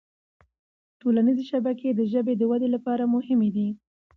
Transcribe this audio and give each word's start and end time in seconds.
ټولنیزې 0.99 1.43
شبکې 1.51 1.87
د 1.93 2.01
ژبې 2.11 2.33
د 2.37 2.43
ودې 2.51 2.69
لپاره 2.75 3.03
مهمي 3.15 3.49
دي 3.55 3.67